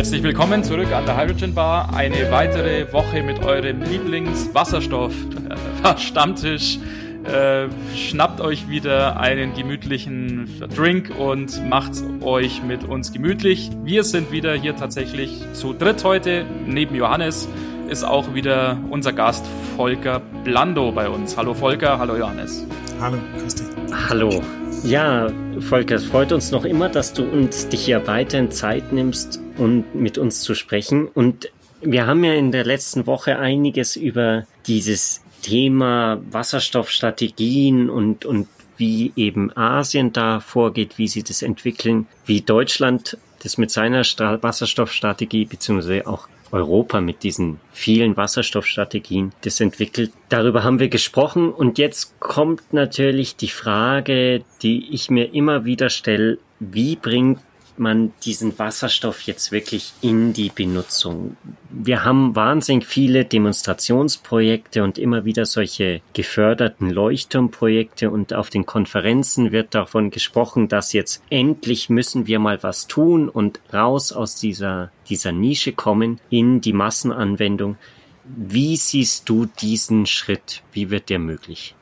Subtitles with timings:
[0.00, 1.94] Herzlich willkommen zurück an der Hydrogen Bar.
[1.94, 6.78] Eine weitere Woche mit eurem Lieblings-Wasserstoff-Stammtisch.
[7.24, 11.92] Äh, schnappt euch wieder einen gemütlichen Drink und macht
[12.22, 13.68] euch mit uns gemütlich.
[13.84, 16.46] Wir sind wieder hier tatsächlich zu dritt heute.
[16.64, 17.46] Neben Johannes
[17.90, 19.44] ist auch wieder unser Gast
[19.76, 21.36] Volker Blando bei uns.
[21.36, 22.66] Hallo Volker, hallo Johannes.
[23.02, 23.66] Hallo, grüß dich.
[24.08, 24.40] Hallo.
[24.84, 25.28] Ja,
[25.60, 29.84] Volker, es freut uns noch immer, dass du uns dich hier weiterhin Zeit nimmst, um
[29.94, 31.06] mit uns zu sprechen.
[31.06, 31.50] Und
[31.82, 38.48] wir haben ja in der letzten Woche einiges über dieses Thema Wasserstoffstrategien und, und
[38.78, 45.44] wie eben Asien da vorgeht, wie sie das entwickeln, wie Deutschland das mit seiner Wasserstoffstrategie
[45.44, 50.12] beziehungsweise auch Europa mit diesen vielen Wasserstoffstrategien das entwickelt.
[50.28, 55.90] Darüber haben wir gesprochen und jetzt kommt natürlich die Frage, die ich mir immer wieder
[55.90, 57.40] stelle, wie bringt
[57.80, 61.36] man diesen Wasserstoff jetzt wirklich in die Benutzung?
[61.70, 69.50] Wir haben wahnsinnig viele Demonstrationsprojekte und immer wieder solche geförderten Leuchtturmprojekte und auf den Konferenzen
[69.50, 74.92] wird davon gesprochen, dass jetzt endlich müssen wir mal was tun und raus aus dieser,
[75.08, 77.78] dieser Nische kommen in die Massenanwendung.
[78.24, 80.62] Wie siehst du diesen Schritt?
[80.72, 81.74] Wie wird der möglich?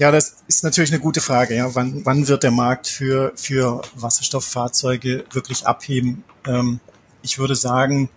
[0.00, 1.54] Ja, das ist natürlich eine gute Frage.
[1.54, 6.24] Ja, wann, wann wird der Markt für für Wasserstofffahrzeuge wirklich abheben?
[6.46, 6.80] Ähm,
[7.20, 8.08] ich würde sagen,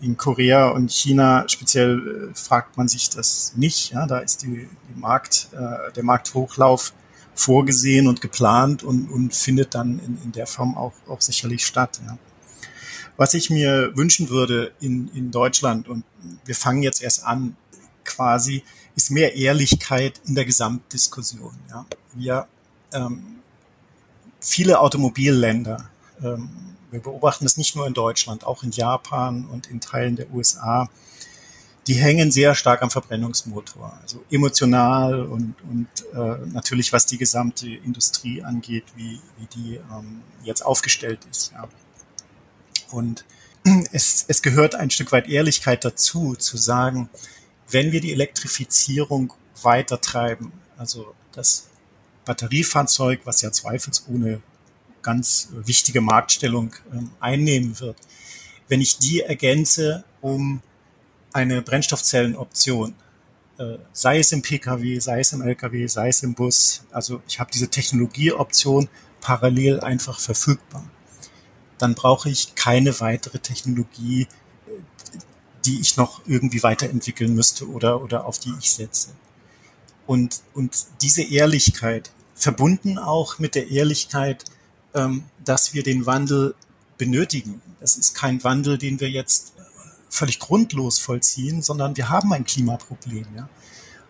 [0.00, 3.92] in Korea und China speziell äh, fragt man sich das nicht.
[3.92, 6.94] Ja, da ist die, die Markt, äh, der Markthochlauf
[7.34, 12.00] vorgesehen und geplant und, und findet dann in, in der Form auch, auch sicherlich statt.
[12.06, 12.16] Ja.
[13.18, 16.02] Was ich mir wünschen würde in, in Deutschland, und
[16.46, 17.58] wir fangen jetzt erst an,
[18.04, 18.62] quasi
[18.96, 21.56] ist mehr Ehrlichkeit in der Gesamtdiskussion.
[21.70, 21.86] Ja.
[22.14, 22.46] Wir
[22.92, 23.40] ähm,
[24.40, 25.88] viele Automobilländer,
[26.22, 26.48] ähm,
[26.90, 30.88] wir beobachten das nicht nur in Deutschland, auch in Japan und in Teilen der USA,
[31.86, 37.68] die hängen sehr stark am Verbrennungsmotor, also emotional und, und äh, natürlich was die gesamte
[37.68, 41.52] Industrie angeht, wie, wie die ähm, jetzt aufgestellt ist.
[41.52, 41.68] Ja.
[42.90, 43.24] Und
[43.92, 47.10] es, es gehört ein Stück weit Ehrlichkeit dazu, zu sagen,
[47.74, 51.68] wenn wir die Elektrifizierung weiter treiben, also das
[52.24, 54.40] Batteriefahrzeug, was ja zweifelsohne
[55.02, 57.96] ganz wichtige Marktstellung ähm, einnehmen wird,
[58.68, 60.62] wenn ich die ergänze um
[61.32, 62.94] eine Brennstoffzellenoption,
[63.58, 67.40] äh, sei es im Pkw, sei es im Lkw, sei es im Bus, also ich
[67.40, 68.88] habe diese Technologieoption
[69.20, 70.88] parallel einfach verfügbar,
[71.78, 74.28] dann brauche ich keine weitere Technologie,
[75.64, 79.10] die ich noch irgendwie weiterentwickeln müsste oder, oder auf die ich setze.
[80.06, 84.44] Und, und diese Ehrlichkeit, verbunden auch mit der Ehrlichkeit,
[84.92, 86.54] ähm, dass wir den Wandel
[86.98, 87.62] benötigen.
[87.80, 89.54] Das ist kein Wandel, den wir jetzt
[90.10, 93.26] völlig grundlos vollziehen, sondern wir haben ein Klimaproblem.
[93.36, 93.48] Ja?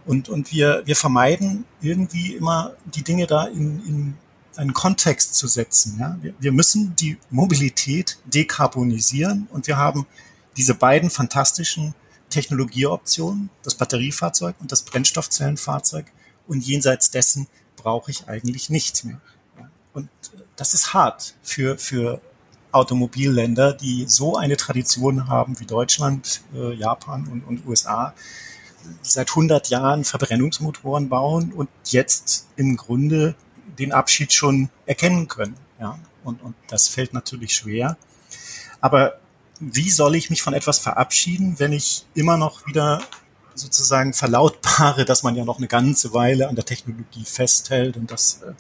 [0.05, 4.15] Und, und wir, wir vermeiden irgendwie immer die Dinge da in, in
[4.57, 5.97] einen Kontext zu setzen.
[5.99, 6.19] Ja?
[6.21, 10.07] Wir, wir müssen die Mobilität dekarbonisieren und wir haben
[10.57, 11.95] diese beiden fantastischen
[12.31, 16.07] Technologieoptionen, das Batteriefahrzeug und das Brennstoffzellenfahrzeug.
[16.47, 19.21] Und jenseits dessen brauche ich eigentlich nichts mehr.
[19.93, 20.09] Und
[20.57, 22.21] das ist hart für, für
[22.73, 28.13] Automobilländer, die so eine Tradition haben wie Deutschland, äh, Japan und, und USA,
[28.85, 33.37] die seit 100 Jahren Verbrennungsmotoren bauen und jetzt im Grunde
[33.79, 35.57] den Abschied schon erkennen können.
[35.81, 35.99] Ja?
[36.25, 37.97] Und, und das fällt natürlich schwer.
[38.81, 39.21] Aber
[39.61, 43.03] wie soll ich mich von etwas verabschieden, wenn ich immer noch wieder
[43.55, 48.43] sozusagen verlautbare, dass man ja noch eine ganze Weile an der Technologie festhält und dass
[48.43, 48.53] äh,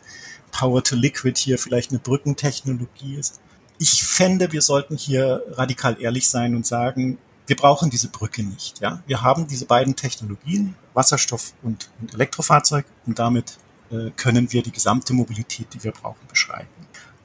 [0.52, 3.40] Power to Liquid hier vielleicht eine Brückentechnologie ist.
[3.78, 8.80] Ich fände, wir sollten hier radikal ehrlich sein und sagen, wir brauchen diese Brücke nicht.
[8.80, 13.58] Ja, wir haben diese beiden Technologien, Wasserstoff und, und Elektrofahrzeug, und damit
[13.90, 16.68] äh, können wir die gesamte Mobilität, die wir brauchen, beschreiten.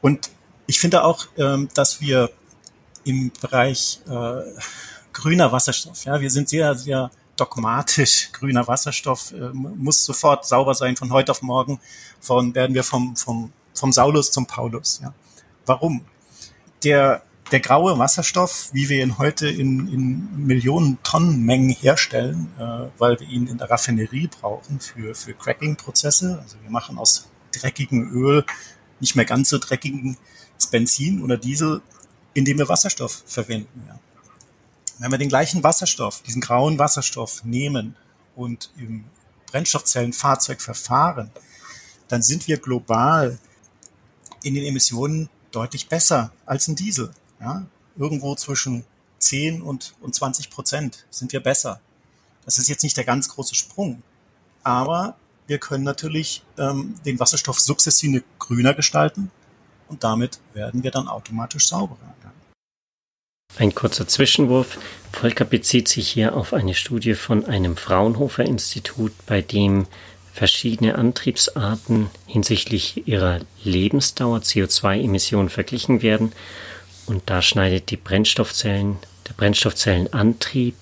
[0.01, 0.31] Und
[0.65, 2.31] ich finde auch, ähm, dass wir
[3.09, 4.41] im Bereich äh,
[5.13, 6.05] grüner Wasserstoff.
[6.05, 8.29] Ja, wir sind sehr, sehr dogmatisch.
[8.31, 10.95] Grüner Wasserstoff äh, muss sofort sauber sein.
[10.95, 11.79] Von heute auf morgen
[12.21, 14.99] von, werden wir vom, vom, vom Saulus zum Paulus.
[15.01, 15.13] Ja.
[15.65, 16.05] Warum?
[16.83, 22.99] Der, der graue Wasserstoff, wie wir ihn heute in, in Millionen Tonnen Mengen herstellen, äh,
[22.99, 26.39] weil wir ihn in der Raffinerie brauchen für, für Cracking-Prozesse.
[26.41, 28.45] Also wir machen aus dreckigem Öl
[28.99, 30.17] nicht mehr ganz so dreckigen
[30.71, 31.81] Benzin oder Diesel
[32.39, 33.83] indem wir Wasserstoff verwenden.
[33.87, 33.99] Ja.
[34.99, 37.95] Wenn wir den gleichen Wasserstoff, diesen grauen Wasserstoff nehmen
[38.35, 39.05] und im
[39.47, 41.31] Brennstoffzellenfahrzeug verfahren,
[42.07, 43.39] dann sind wir global
[44.43, 47.11] in den Emissionen deutlich besser als ein Diesel.
[47.39, 47.65] Ja.
[47.95, 48.83] irgendwo zwischen
[49.19, 51.79] 10 und, und 20 Prozent sind wir besser.
[52.43, 54.03] Das ist jetzt nicht der ganz große Sprung,
[54.61, 55.15] aber
[55.47, 59.31] wir können natürlich ähm, den Wasserstoff sukzessive grüner gestalten
[59.87, 62.13] und damit werden wir dann automatisch sauberer.
[63.57, 64.77] Ein kurzer Zwischenwurf.
[65.11, 69.85] Volker bezieht sich hier auf eine Studie von einem Fraunhofer Institut, bei dem
[70.33, 76.31] verschiedene Antriebsarten hinsichtlich ihrer Lebensdauer CO2-Emissionen verglichen werden.
[77.05, 78.97] Und da schneidet die Brennstoffzellen,
[79.27, 80.75] der Brennstoffzellenantrieb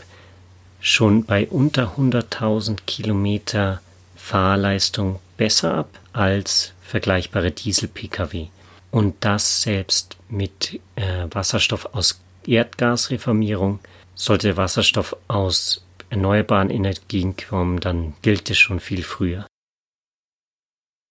[0.79, 3.81] schon bei unter 100.000 Kilometer
[4.15, 8.49] Fahrleistung besser ab als vergleichbare Diesel-Pkw.
[8.91, 13.79] Und das selbst mit äh, Wasserstoff aus Erdgasreformierung.
[14.15, 19.45] Sollte Wasserstoff aus erneuerbaren Energien kommen, dann gilt es schon viel früher.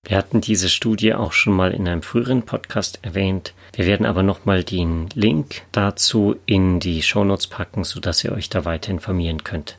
[0.07, 3.55] Wir hatten diese Studie auch schon mal in einem früheren Podcast erwähnt.
[3.73, 8.65] Wir werden aber nochmal den Link dazu in die Shownotes packen, sodass ihr euch da
[8.65, 9.77] weiter informieren könnt.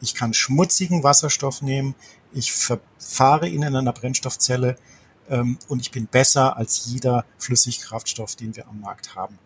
[0.00, 1.94] Ich kann schmutzigen Wasserstoff nehmen,
[2.32, 4.76] ich verfahre ihn in einer Brennstoffzelle
[5.28, 9.38] ähm, und ich bin besser als jeder Flüssigkraftstoff, den wir am Markt haben.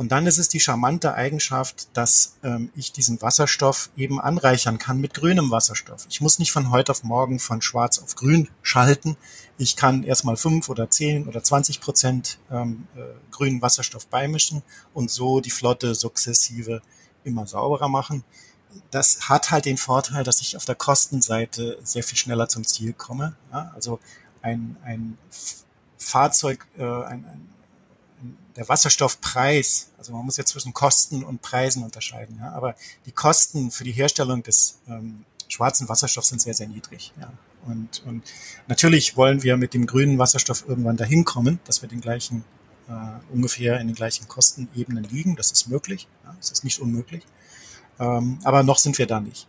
[0.00, 4.98] Und dann ist es die charmante Eigenschaft, dass ähm, ich diesen Wasserstoff eben anreichern kann
[4.98, 6.06] mit grünem Wasserstoff.
[6.08, 9.18] Ich muss nicht von heute auf morgen von schwarz auf grün schalten.
[9.58, 13.00] Ich kann erstmal fünf oder zehn oder zwanzig Prozent ähm, äh,
[13.30, 14.62] grünen Wasserstoff beimischen
[14.94, 16.80] und so die Flotte sukzessive
[17.22, 18.24] immer sauberer machen
[18.92, 22.92] das hat halt den Vorteil, dass ich auf der Kostenseite sehr viel schneller zum Ziel
[22.92, 23.34] komme.
[23.52, 23.98] Ja, also
[24.42, 25.18] ein, ein
[25.98, 27.48] Fahrzeug, äh, ein, ein,
[28.60, 32.74] der Wasserstoffpreis, also man muss ja zwischen Kosten und Preisen unterscheiden, ja, aber
[33.06, 37.14] die Kosten für die Herstellung des ähm, schwarzen Wasserstoffs sind sehr, sehr niedrig.
[37.18, 37.32] Ja.
[37.66, 38.22] Und, und
[38.68, 42.44] natürlich wollen wir mit dem grünen Wasserstoff irgendwann dahin kommen, dass wir den gleichen,
[42.86, 45.36] äh, ungefähr in den gleichen Kostenebenen liegen.
[45.36, 47.24] Das ist möglich, ja, das ist nicht unmöglich.
[47.98, 49.46] Ähm, aber noch sind wir da nicht.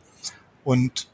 [0.63, 1.10] Und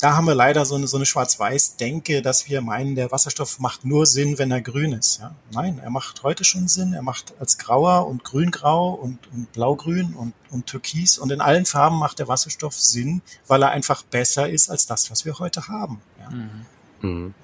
[0.00, 3.84] da haben wir leider so eine, so eine Schwarz-Weiß-Denke, dass wir meinen, der Wasserstoff macht
[3.84, 5.20] nur Sinn, wenn er grün ist.
[5.20, 5.34] Ja?
[5.52, 6.92] Nein, er macht heute schon Sinn.
[6.92, 11.66] Er macht als grauer und grüngrau und, und blaugrün und, und türkis und in allen
[11.66, 15.68] Farben macht der Wasserstoff Sinn, weil er einfach besser ist als das, was wir heute
[15.68, 16.00] haben.
[16.20, 16.30] Ja?
[16.30, 16.66] Mhm.
[17.02, 17.34] Mhm.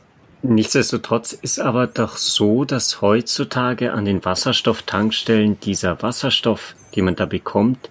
[0.42, 7.26] Nichtsdestotrotz ist aber doch so, dass heutzutage an den Wasserstofftankstellen dieser Wasserstoff, den man da
[7.26, 7.90] bekommt,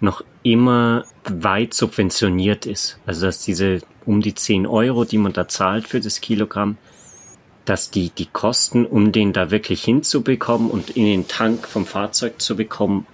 [0.00, 2.98] noch immer weit subventioniert ist.
[3.06, 6.78] Also dass diese um die 10 Euro, die man da zahlt für das Kilogramm,
[7.64, 12.40] dass die, die Kosten, um den da wirklich hinzubekommen und in den Tank vom Fahrzeug
[12.40, 13.06] zu bekommen,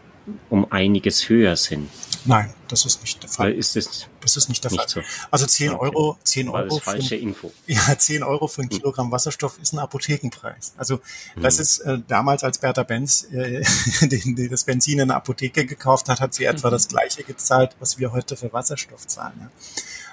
[0.48, 1.90] um einiges höher sind.
[2.24, 3.52] Nein, das ist nicht der Fall.
[3.52, 5.04] Ist das, das ist nicht der nicht Fall.
[5.04, 5.26] So.
[5.30, 5.78] Also 10 okay.
[5.80, 6.74] Euro, 10 Euro.
[6.76, 7.52] Das falsche für, Info.
[7.66, 8.78] Ja, 10 Euro für ein hm.
[8.78, 10.74] Kilogramm Wasserstoff ist ein Apothekenpreis.
[10.76, 11.00] Also
[11.40, 11.62] das hm.
[11.62, 13.62] ist äh, damals, als Bertha Benz äh,
[14.02, 17.76] den, den, das Benzin in der Apotheke gekauft hat, hat sie etwa das gleiche gezahlt,
[17.80, 19.34] was wir heute für Wasserstoff zahlen.
[19.40, 19.50] Ja.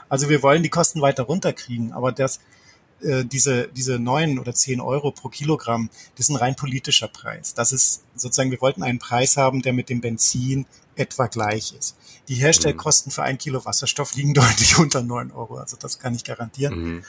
[0.10, 2.40] Also wir wollen die Kosten weiter runterkriegen, aber das
[3.04, 7.54] äh, diese, diese neun oder zehn Euro pro Kilogramm, das ist ein rein politischer Preis.
[7.54, 11.96] Das ist sozusagen, wir wollten einen Preis haben, der mit dem Benzin etwa gleich ist.
[12.28, 16.24] Die Herstellkosten für ein Kilo Wasserstoff liegen deutlich unter neun Euro, also das kann ich
[16.24, 16.80] garantieren.
[16.80, 17.04] Mhm.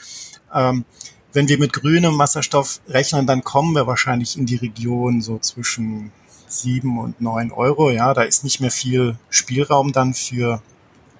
[0.52, 0.84] Ähm,
[1.32, 6.12] wenn wir mit grünem Wasserstoff rechnen, dann kommen wir wahrscheinlich in die Region so zwischen
[6.46, 7.90] sieben und neun Euro.
[7.90, 10.62] Ja, da ist nicht mehr viel Spielraum dann für,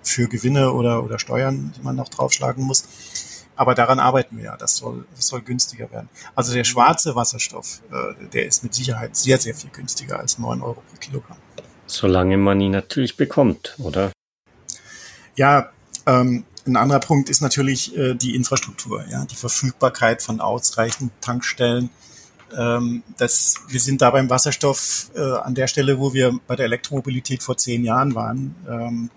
[0.02, 2.84] für Gewinne oder, oder Steuern, die man noch draufschlagen muss.
[3.56, 4.56] Aber daran arbeiten wir ja.
[4.56, 6.08] Das soll, das soll günstiger werden.
[6.34, 10.60] Also der schwarze Wasserstoff, äh, der ist mit Sicherheit sehr, sehr viel günstiger als neun
[10.62, 11.38] Euro pro Kilogramm.
[11.86, 14.12] Solange man ihn natürlich bekommt, oder?
[15.36, 15.70] Ja,
[16.06, 21.90] ähm, ein anderer Punkt ist natürlich äh, die Infrastruktur, ja, die Verfügbarkeit von ausreichend Tankstellen.
[22.56, 26.66] Ähm, das, wir sind da beim Wasserstoff äh, an der Stelle, wo wir bei der
[26.66, 28.54] Elektromobilität vor zehn Jahren waren.
[28.68, 29.10] Ähm,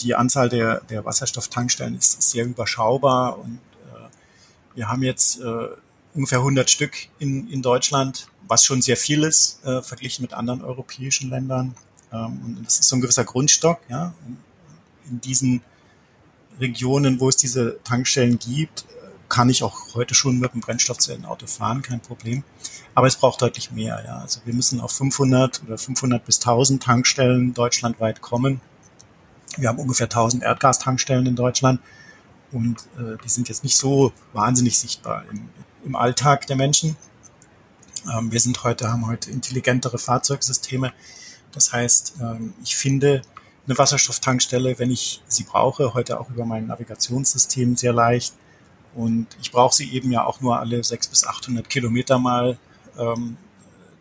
[0.00, 3.60] die Anzahl der, der Wasserstofftankstellen ist, sehr überschaubar und
[3.92, 5.68] äh, wir haben jetzt äh,
[6.14, 10.62] ungefähr 100 Stück in, in Deutschland, was schon sehr viel ist, äh, verglichen mit anderen
[10.62, 11.74] europäischen Ländern.
[12.12, 14.14] Ähm, und das ist so ein gewisser Grundstock, ja.
[15.10, 15.62] In diesen
[16.60, 18.84] Regionen, wo es diese Tankstellen gibt,
[19.28, 22.44] kann ich auch heute schon mit einem Brennstoffzellenauto fahren, kein Problem.
[22.94, 24.18] Aber es braucht deutlich mehr, ja.
[24.18, 28.60] Also wir müssen auf 500 oder 500 bis 1000 Tankstellen deutschlandweit kommen.
[29.56, 31.80] Wir haben ungefähr 1000 Erdgastankstellen in Deutschland
[32.52, 35.48] und äh, die sind jetzt nicht so wahnsinnig sichtbar im,
[35.84, 36.96] im Alltag der Menschen.
[38.12, 40.92] Ähm, wir sind heute, haben heute intelligentere Fahrzeugsysteme,
[41.52, 43.22] das heißt, ähm, ich finde
[43.66, 48.34] eine Wasserstofftankstelle, wenn ich sie brauche, heute auch über mein Navigationssystem sehr leicht.
[48.94, 52.58] Und ich brauche sie eben ja auch nur alle 600 bis 800 Kilometer mal.
[52.98, 53.36] Ähm,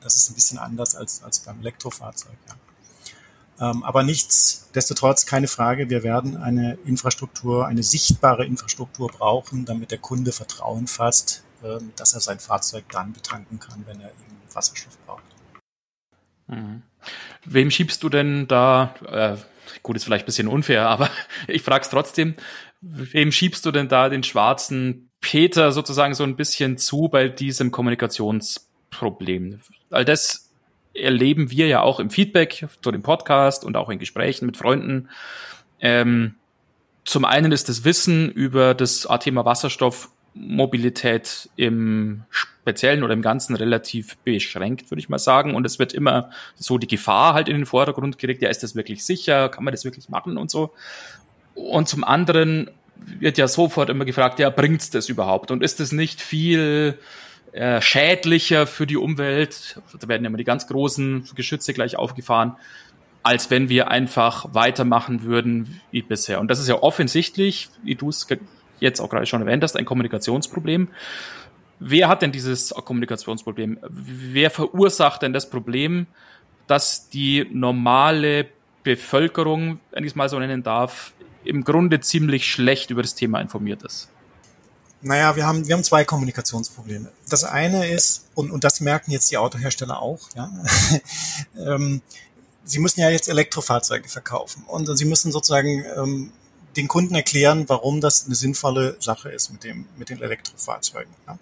[0.01, 2.37] das ist ein bisschen anders als, als beim Elektrofahrzeug.
[2.47, 3.71] Ja.
[3.71, 9.97] Ähm, aber nichtsdestotrotz keine Frage, wir werden eine Infrastruktur, eine sichtbare Infrastruktur brauchen, damit der
[9.97, 11.43] Kunde Vertrauen fasst,
[11.95, 15.23] dass er sein Fahrzeug dann betanken kann, wenn er eben Wasserstoff braucht.
[16.47, 16.81] Mhm.
[17.45, 19.35] Wem schiebst du denn da, äh,
[19.83, 21.09] gut, ist vielleicht ein bisschen unfair, aber
[21.47, 22.35] ich frage es trotzdem,
[22.81, 27.71] wem schiebst du denn da den schwarzen Peter sozusagen so ein bisschen zu bei diesem
[27.71, 29.59] Kommunikationsproblem?
[29.89, 30.51] All das
[30.93, 35.09] erleben wir ja auch im Feedback zu dem Podcast und auch in Gesprächen mit Freunden.
[35.79, 36.35] Ähm,
[37.05, 43.55] zum einen ist das Wissen über das Thema Wasserstoff Mobilität im Speziellen oder im Ganzen
[43.55, 45.55] relativ beschränkt, würde ich mal sagen.
[45.55, 48.41] Und es wird immer so die Gefahr halt in den Vordergrund geregt.
[48.41, 49.49] Ja, ist das wirklich sicher?
[49.49, 50.73] Kann man das wirklich machen und so?
[51.55, 52.69] Und zum anderen
[53.19, 55.51] wird ja sofort immer gefragt, ja, bringt's das überhaupt?
[55.51, 56.99] Und ist es nicht viel
[57.51, 59.81] äh, schädlicher für die Umwelt?
[59.99, 62.57] Da werden immer die ganz großen Geschütze gleich aufgefahren
[63.27, 66.39] als wenn wir einfach weitermachen würden wie bisher.
[66.39, 68.25] Und das ist ja offensichtlich, wie du es
[68.79, 70.89] jetzt auch gerade schon erwähnt hast, ein Kommunikationsproblem.
[71.79, 73.79] Wer hat denn dieses Kommunikationsproblem?
[73.89, 76.07] Wer verursacht denn das Problem,
[76.65, 78.47] dass die normale
[78.83, 83.39] Bevölkerung, wenn ich es mal so nennen darf, im Grunde ziemlich schlecht über das Thema
[83.39, 84.09] informiert ist?
[85.01, 87.11] Naja, wir haben, wir haben zwei Kommunikationsprobleme.
[87.29, 90.51] Das eine ist, und, und das merken jetzt die Autohersteller auch, ja,
[91.57, 92.01] ähm,
[92.63, 96.31] sie müssen ja jetzt Elektrofahrzeuge verkaufen und sie müssen sozusagen ähm,
[96.75, 101.13] den Kunden erklären, warum das eine sinnvolle Sache ist mit dem mit den Elektrofahrzeugen.
[101.25, 101.39] Ja.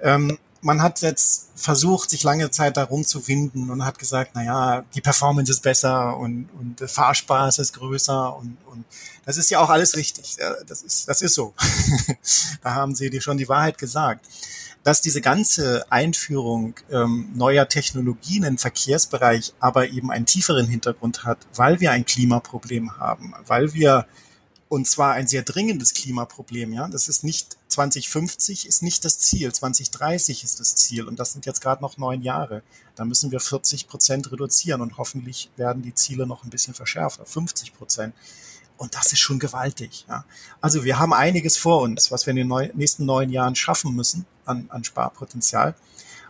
[0.00, 4.44] Ähm, man hat jetzt versucht, sich lange Zeit darum zu winden und hat gesagt, na
[4.44, 8.84] ja, die Performance ist besser und, und der Fahrspaß ist größer und, und
[9.24, 10.36] das ist ja auch alles richtig.
[10.66, 11.54] Das ist, das ist so.
[12.62, 14.26] da haben Sie dir schon die Wahrheit gesagt.
[14.82, 21.38] Dass diese ganze Einführung ähm, neuer Technologien im Verkehrsbereich aber eben einen tieferen Hintergrund hat,
[21.56, 24.06] weil wir ein Klimaproblem haben, weil wir
[24.68, 26.88] und zwar ein sehr dringendes Klimaproblem, ja.
[26.88, 31.46] Das ist nicht 2050 ist nicht das Ziel, 2030 ist das Ziel und das sind
[31.46, 32.62] jetzt gerade noch neun Jahre.
[32.94, 37.20] Da müssen wir 40 Prozent reduzieren und hoffentlich werden die Ziele noch ein bisschen verschärft,
[37.20, 38.14] auf 50 Prozent.
[38.78, 40.04] Und das ist schon gewaltig.
[40.08, 40.24] Ja.
[40.60, 43.94] Also wir haben einiges vor uns, was wir in den neu, nächsten neun Jahren schaffen
[43.94, 45.74] müssen an, an Sparpotenzial.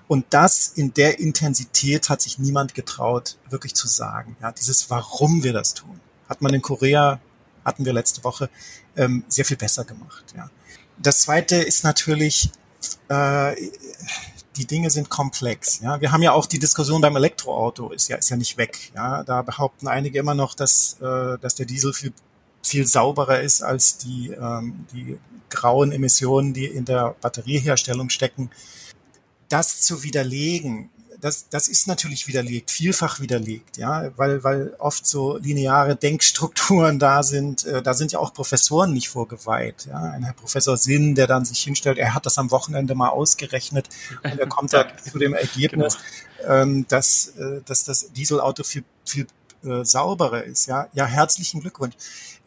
[0.08, 4.36] Und das in der Intensität hat sich niemand getraut, wirklich zu sagen.
[4.40, 7.20] Ja, dieses, warum wir das tun, hat man in Korea
[7.66, 8.48] hatten wir letzte Woche,
[8.96, 10.24] ähm, sehr viel besser gemacht.
[10.36, 10.48] Ja.
[10.96, 12.50] Das Zweite ist natürlich,
[13.08, 13.54] äh,
[14.56, 15.80] die Dinge sind komplex.
[15.80, 18.92] Ja, wir haben ja auch die Diskussion beim Elektroauto ist ja ist ja nicht weg.
[18.94, 22.12] Ja, da behaupten einige immer noch, dass äh, dass der Diesel viel
[22.62, 25.18] viel sauberer ist als die ähm, die
[25.50, 28.50] grauen Emissionen, die in der Batterieherstellung stecken.
[29.48, 35.38] Das zu widerlegen das, das ist natürlich widerlegt, vielfach widerlegt, ja, weil, weil oft so
[35.38, 37.64] lineare Denkstrukturen da sind.
[37.64, 39.86] Äh, da sind ja auch Professoren nicht vorgeweiht.
[39.86, 43.08] Ja, ein Herr Professor Sinn, der dann sich hinstellt, er hat das am Wochenende mal
[43.08, 43.88] ausgerechnet
[44.22, 45.98] und er kommt da zu dem Ergebnis,
[46.42, 46.82] genau.
[46.88, 49.26] dass, äh, dass das Dieselauto viel, viel
[49.64, 50.66] äh, sauberer ist.
[50.66, 51.94] Ja, ja, herzlichen Glückwunsch.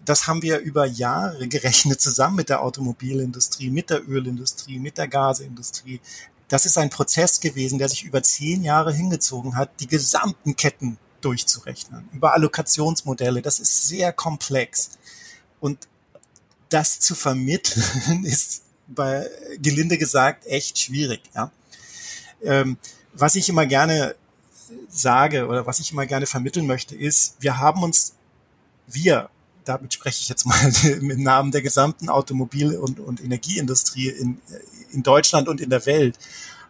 [0.06, 5.08] Das haben wir über Jahre gerechnet, zusammen mit der Automobilindustrie, mit der Ölindustrie, mit der
[5.08, 6.00] Gasindustrie
[6.50, 10.98] das ist ein Prozess gewesen, der sich über zehn Jahre hingezogen hat, die gesamten Ketten
[11.22, 13.42] durchzurechnen, über Allokationsmodelle.
[13.42, 14.92] Das ist sehr komplex.
[15.60, 15.88] Und
[16.70, 19.30] das zu vermitteln ist bei
[19.62, 21.22] gelinde gesagt echt schwierig.
[21.36, 21.52] Ja?
[22.44, 22.78] Ähm,
[23.14, 24.16] was ich immer gerne
[24.90, 28.16] sage oder was ich immer gerne vermitteln möchte, ist, wir haben uns,
[28.88, 29.30] wir,
[29.66, 34.42] damit spreche ich jetzt mal im Namen der gesamten Automobil- und, und Energieindustrie in,
[34.92, 36.18] in Deutschland und in der Welt,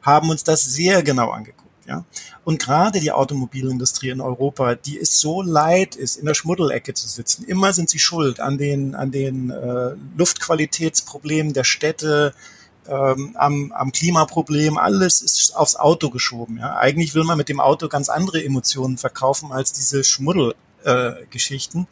[0.01, 1.69] haben uns das sehr genau angeguckt.
[1.89, 2.05] Ja?
[2.43, 7.07] Und gerade die Automobilindustrie in Europa, die ist so leid ist, in der Schmuddelecke zu
[7.07, 7.43] sitzen.
[7.45, 12.33] Immer sind sie schuld an den, an den äh, Luftqualitätsproblemen der Städte,
[12.87, 16.57] ähm, am, am Klimaproblem, alles ist aufs Auto geschoben.
[16.57, 16.77] Ja?
[16.77, 21.81] Eigentlich will man mit dem Auto ganz andere Emotionen verkaufen als diese Schmuddelgeschichten.
[21.81, 21.85] Äh,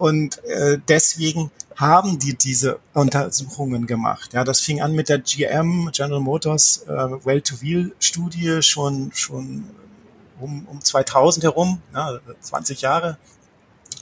[0.00, 4.32] und äh, deswegen haben die diese Untersuchungen gemacht.
[4.32, 9.68] Ja, das fing an mit der GM, General Motors äh, Well-to-Wheel-Studie schon schon
[10.40, 13.18] um, um 2000 herum, ja, 20 Jahre,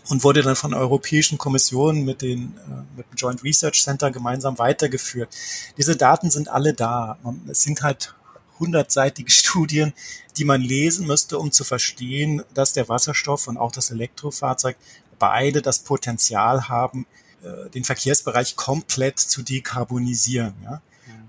[0.09, 4.13] und wurde dann von der Europäischen Kommission mit, den, äh, mit dem Joint Research Center
[4.13, 5.35] gemeinsam weitergeführt.
[5.77, 7.19] Diese Daten sind alle da.
[7.49, 8.15] Es sind halt
[8.61, 9.93] hundertseitige Studien,
[10.37, 14.77] die man lesen müsste, um zu verstehen, dass der Wasserstoff und auch das Elektrofahrzeug
[15.19, 17.07] beide das Potenzial haben,
[17.43, 20.55] äh, den Verkehrsbereich komplett zu dekarbonisieren.
[20.65, 20.83] Ja?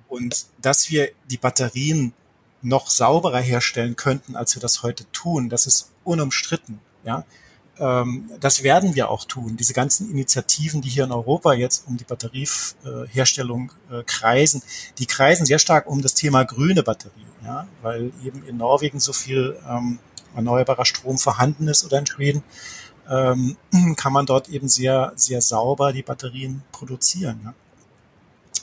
[0.08, 2.14] Und dass wir die Batterien
[2.62, 5.50] noch sauberer herstellen könnten, als wir das heute tun.
[5.50, 6.80] Das ist unumstritten.
[7.06, 7.24] Ja,
[7.80, 9.56] ähm, das werden wir auch tun.
[9.58, 14.62] Diese ganzen Initiativen, die hier in Europa jetzt um die Batterieherstellung äh, kreisen,
[14.98, 19.14] die kreisen sehr stark um das Thema grüne Batterie, ja, weil eben in Norwegen so
[19.14, 20.00] viel ähm,
[20.36, 22.44] erneuerbarer Strom vorhanden ist oder in Schweden,
[23.10, 23.58] ähm,
[23.98, 27.42] kann man dort eben sehr, sehr sauber die Batterien produzieren.
[27.44, 27.54] Ja.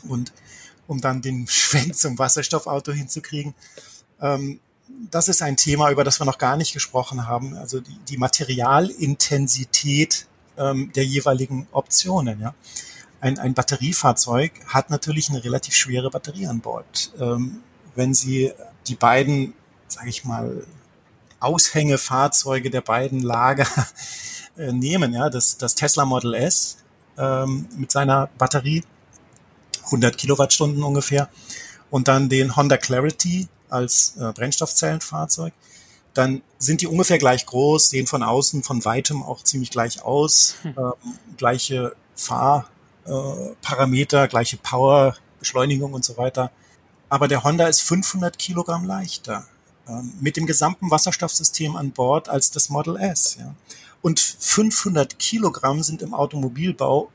[0.09, 0.33] Und
[0.87, 3.55] um dann den Schwenk zum Wasserstoffauto hinzukriegen,
[4.21, 4.61] ähm,
[5.11, 7.57] das ist ein Thema, über das wir noch gar nicht gesprochen haben.
[7.57, 10.26] Also die, die Materialintensität
[10.57, 12.41] ähm, der jeweiligen Optionen.
[12.41, 12.55] Ja.
[13.21, 17.12] Ein, ein Batteriefahrzeug hat natürlich eine relativ schwere Batterie an Bord.
[17.19, 17.62] Ähm,
[17.95, 18.53] wenn Sie
[18.87, 19.55] die beiden,
[19.88, 20.65] sage ich mal,
[21.40, 23.66] Aushängefahrzeuge der beiden Lager
[24.57, 26.78] äh, nehmen, ja, das, das Tesla Model S
[27.19, 28.85] ähm, mit seiner Batterie,
[29.87, 31.28] 100 Kilowattstunden ungefähr,
[31.90, 35.52] und dann den Honda Clarity als äh, Brennstoffzellenfahrzeug,
[36.14, 40.55] dann sind die ungefähr gleich groß, sehen von außen von weitem auch ziemlich gleich aus,
[40.62, 40.75] hm.
[40.78, 40.93] ähm,
[41.37, 46.50] gleiche Fahrparameter, äh, gleiche Power, Beschleunigung und so weiter.
[47.09, 49.47] Aber der Honda ist 500 Kilogramm leichter
[50.21, 53.37] mit dem gesamten Wasserstoffsystem an Bord als das Model S.
[53.38, 53.55] Ja.
[54.02, 57.11] Und 500 Kilogramm sind im Automobilbau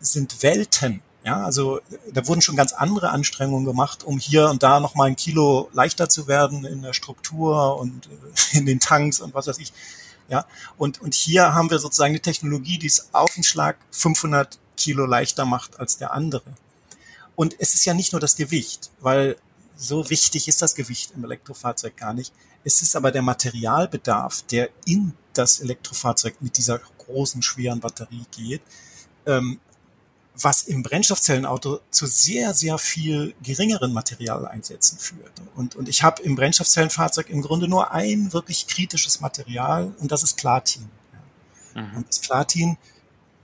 [0.00, 1.02] sind Welten.
[1.24, 1.80] Ja, also
[2.12, 5.68] da wurden schon ganz andere Anstrengungen gemacht, um hier und da noch mal ein Kilo
[5.72, 9.72] leichter zu werden in der Struktur und äh, in den Tanks und was weiß ich.
[10.28, 14.58] Ja, und, und hier haben wir sozusagen eine Technologie, die es auf den Schlag 500
[14.76, 16.44] Kilo leichter macht als der andere.
[17.34, 19.36] Und es ist ja nicht nur das Gewicht, weil
[19.76, 22.32] so wichtig ist das Gewicht im Elektrofahrzeug gar nicht.
[22.64, 28.62] Es ist aber der Materialbedarf, der in das Elektrofahrzeug mit dieser großen, schweren Batterie geht,
[29.26, 29.60] ähm,
[30.38, 35.32] was im Brennstoffzellenauto zu sehr, sehr viel geringeren Materialeinsätzen führt.
[35.54, 40.22] Und, und ich habe im Brennstoffzellenfahrzeug im Grunde nur ein wirklich kritisches Material und das
[40.22, 40.88] ist Platin.
[41.74, 41.96] Mhm.
[41.96, 42.76] Und das Platin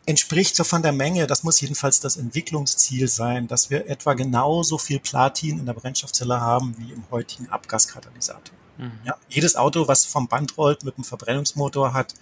[0.06, 4.78] entspricht so von der Menge, das muss jedenfalls das Entwicklungsziel sein, dass wir etwa genauso
[4.78, 8.54] viel Platin in der Brennstoffzelle haben wie im heutigen Abgaskatalysator.
[8.78, 8.92] Mhm.
[9.04, 12.14] Ja, jedes Auto, was vom Band rollt mit einem Verbrennungsmotor, hat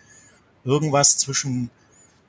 [0.65, 1.71] irgendwas zwischen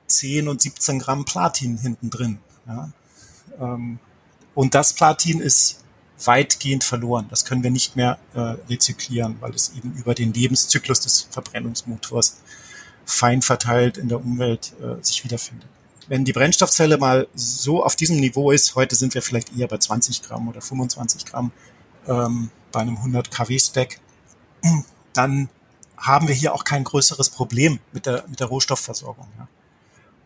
[0.06, 2.38] 10 und 17 Gramm Platin hinten drin.
[2.66, 2.90] Ja?
[3.60, 3.98] Ähm,
[4.54, 5.80] und das Platin ist
[6.24, 7.26] weitgehend verloren.
[7.30, 12.38] Das können wir nicht mehr äh, rezyklieren, weil es eben über den Lebenszyklus des Verbrennungsmotors
[13.04, 15.68] fein verteilt in der Umwelt äh, sich wiederfindet.
[16.08, 19.78] Wenn die Brennstoffzelle mal so auf diesem Niveau ist, heute sind wir vielleicht eher bei
[19.78, 21.52] 20 Gramm oder 25 Gramm
[22.06, 24.00] ähm, bei einem 100 kW Stack,
[25.12, 25.48] dann
[25.96, 29.28] haben wir hier auch kein größeres Problem mit der, mit der Rohstoffversorgung.
[29.38, 29.48] Ja.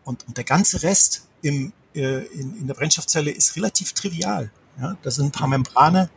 [0.03, 4.51] Und, und der ganze Rest im, äh, in, in der Brennstoffzelle ist relativ trivial.
[4.79, 4.97] Ja?
[5.03, 6.09] Da sind ein paar Membrane,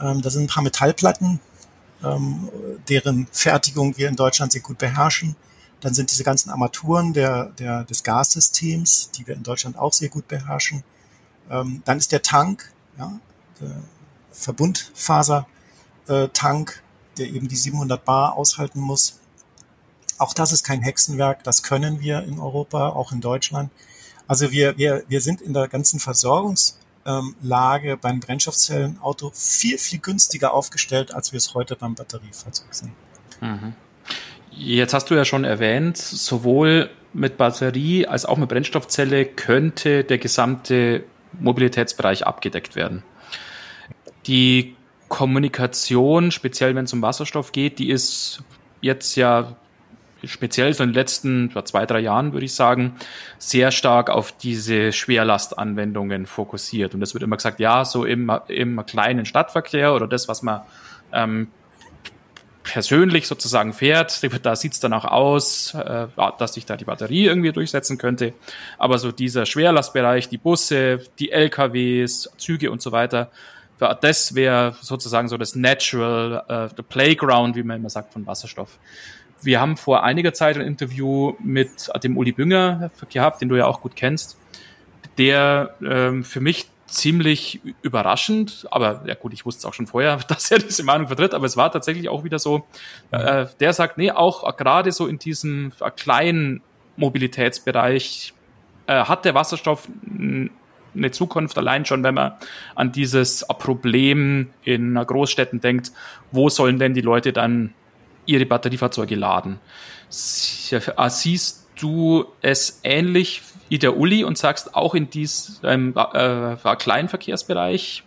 [0.00, 1.40] ähm, da sind ein paar Metallplatten,
[2.02, 2.48] ähm,
[2.88, 5.36] deren Fertigung wir in Deutschland sehr gut beherrschen.
[5.80, 10.08] Dann sind diese ganzen Armaturen der, der, des Gassystems, die wir in Deutschland auch sehr
[10.08, 10.82] gut beherrschen.
[11.50, 13.20] Ähm, dann ist der Tank, ja,
[13.60, 13.82] der
[14.32, 16.82] Verbundfasertank,
[17.16, 19.18] der eben die 700 Bar aushalten muss.
[20.18, 23.70] Auch das ist kein Hexenwerk, das können wir in Europa, auch in Deutschland.
[24.26, 31.14] Also wir, wir, wir sind in der ganzen Versorgungslage beim Brennstoffzellenauto viel, viel günstiger aufgestellt,
[31.14, 32.92] als wir es heute beim Batteriefahrzeug sind.
[33.40, 33.74] Mhm.
[34.58, 40.18] Jetzt hast du ja schon erwähnt, sowohl mit Batterie als auch mit Brennstoffzelle könnte der
[40.18, 41.04] gesamte
[41.38, 43.04] Mobilitätsbereich abgedeckt werden.
[44.26, 44.74] Die
[45.06, 48.42] Kommunikation, speziell wenn es um Wasserstoff geht, die ist
[48.80, 49.56] jetzt ja
[50.24, 52.96] speziell so in den letzten zwei, drei Jahren, würde ich sagen,
[53.38, 56.96] sehr stark auf diese Schwerlastanwendungen fokussiert.
[56.96, 60.62] Und es wird immer gesagt, ja, so im, im kleinen Stadtverkehr oder das, was man
[61.12, 61.48] ähm,
[62.68, 66.06] persönlich sozusagen fährt, da sieht es dann auch aus, äh,
[66.38, 68.34] dass sich da die Batterie irgendwie durchsetzen könnte.
[68.76, 73.30] Aber so dieser Schwerlastbereich, die Busse, die LKWs, Züge und so weiter,
[73.78, 78.78] das wäre sozusagen so das Natural, äh, the Playground, wie man immer sagt, von Wasserstoff.
[79.40, 83.66] Wir haben vor einiger Zeit ein Interview mit dem Uli Bünger gehabt, den du ja
[83.66, 84.36] auch gut kennst,
[85.16, 90.16] der ähm, für mich ziemlich überraschend, aber ja gut, ich wusste es auch schon vorher,
[90.28, 92.66] dass er diese Meinung vertritt, aber es war tatsächlich auch wieder so,
[93.10, 96.62] äh, der sagt, nee, auch gerade so in diesem kleinen
[96.96, 98.34] Mobilitätsbereich
[98.86, 99.88] äh, hat der Wasserstoff
[100.94, 102.32] eine Zukunft allein schon, wenn man
[102.74, 105.92] an dieses Problem in Großstädten denkt,
[106.32, 107.74] wo sollen denn die Leute dann
[108.26, 109.60] ihre Batteriefahrzeuge laden.
[110.70, 118.04] Äh, siehst du es ähnlich der Uli und sagst, auch in diesem äh, kleinen Verkehrsbereich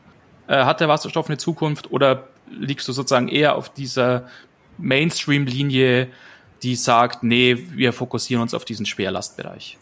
[0.47, 4.27] äh, hat der Wasserstoff eine Zukunft oder liegst du sozusagen eher auf dieser
[4.77, 6.09] Mainstream-Linie,
[6.63, 9.77] die sagt, nee, wir fokussieren uns auf diesen Schwerlastbereich?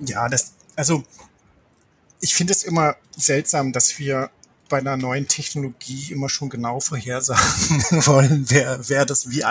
[0.00, 1.04] Ja, das, also
[2.20, 4.30] ich finde es immer seltsam, dass wir
[4.70, 7.42] bei einer neuen Technologie immer schon genau vorhersagen
[8.06, 9.44] wollen, wer, wer das wie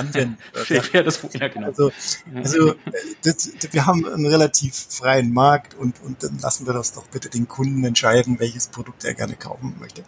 [0.91, 1.67] wer das, ja, genau.
[1.67, 1.91] Also,
[2.33, 2.75] also
[3.23, 7.29] das, wir haben einen relativ freien Markt und, und dann lassen wir das doch bitte
[7.29, 10.03] den Kunden entscheiden, welches Produkt er gerne kaufen möchte.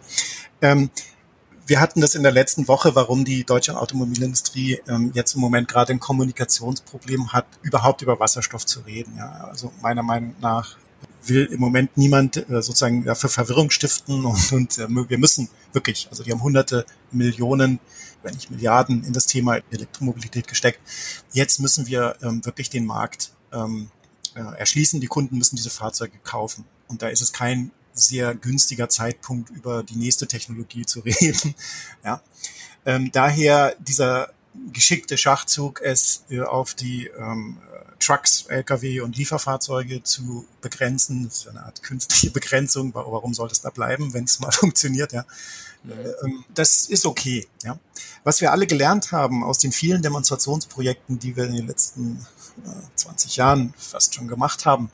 [0.60, 0.90] Ähm,
[1.66, 5.68] wir hatten das in der letzten Woche, warum die deutsche Automobilindustrie ähm, jetzt im Moment
[5.68, 9.14] gerade ein Kommunikationsproblem hat, überhaupt über Wasserstoff zu reden.
[9.16, 10.76] Ja, also meiner Meinung nach
[11.24, 15.48] will im Moment niemand äh, sozusagen ja, für Verwirrung stiften und, und äh, wir müssen
[15.72, 17.80] wirklich, also die haben hunderte Millionen,
[18.22, 20.80] wenn nicht Milliarden in das Thema Elektromobilität gesteckt.
[21.32, 23.90] Jetzt müssen wir ähm, wirklich den Markt ähm,
[24.34, 25.00] äh, erschließen.
[25.00, 26.64] Die Kunden müssen diese Fahrzeuge kaufen.
[26.88, 31.54] Und da ist es kein sehr günstiger Zeitpunkt, über die nächste Technologie zu reden.
[32.04, 32.22] Ja.
[32.84, 34.30] Ähm, daher dieser
[34.72, 37.58] geschickte Schachzug, es äh, auf die ähm,
[38.04, 41.24] Trucks, Lkw und Lieferfahrzeuge zu begrenzen.
[41.24, 42.94] Das ist eine Art künstliche Begrenzung.
[42.94, 45.12] Warum soll das da bleiben, wenn es mal funktioniert?
[45.12, 45.24] Ja.
[45.84, 46.44] Mhm.
[46.54, 47.46] Das ist okay.
[47.62, 47.78] Ja.
[48.24, 52.24] Was wir alle gelernt haben aus den vielen Demonstrationsprojekten, die wir in den letzten
[52.94, 54.90] 20 Jahren fast schon gemacht haben,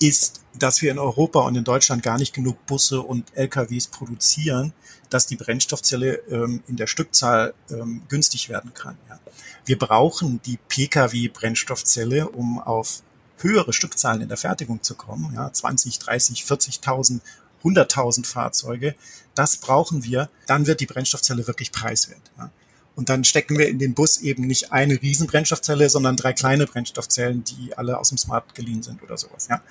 [0.00, 4.72] ist, dass wir in Europa und in Deutschland gar nicht genug Busse und LKWs produzieren,
[5.10, 8.98] dass die Brennstoffzelle ähm, in der Stückzahl ähm, günstig werden kann.
[9.08, 9.18] Ja.
[9.64, 13.02] Wir brauchen die Pkw-Brennstoffzelle, um auf
[13.38, 17.20] höhere Stückzahlen in der Fertigung zu kommen, ja, 20, 30, 40.000,
[17.62, 18.94] 100.000 Fahrzeuge.
[19.34, 20.28] Das brauchen wir.
[20.46, 22.20] Dann wird die Brennstoffzelle wirklich preiswert.
[22.36, 22.50] Ja.
[22.98, 27.44] Und dann stecken wir in den Bus eben nicht eine Riesenbrennstoffzelle, sondern drei kleine Brennstoffzellen,
[27.44, 29.46] die alle aus dem Smart geliehen sind oder sowas.
[29.48, 29.62] Ja.